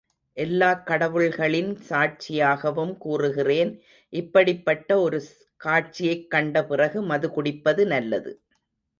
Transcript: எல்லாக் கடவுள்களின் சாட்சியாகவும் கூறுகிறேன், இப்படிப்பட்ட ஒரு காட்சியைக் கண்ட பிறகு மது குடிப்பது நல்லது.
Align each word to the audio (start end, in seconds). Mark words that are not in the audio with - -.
எல்லாக் 0.37 0.87
கடவுள்களின் 0.87 1.69
சாட்சியாகவும் 1.89 2.97
கூறுகிறேன், 2.97 3.71
இப்படிப்பட்ட 4.13 4.99
ஒரு 4.99 5.19
காட்சியைக் 5.61 6.27
கண்ட 6.29 6.65
பிறகு 6.65 7.01
மது 7.03 7.29
குடிப்பது 7.31 7.85
நல்லது. 7.87 8.33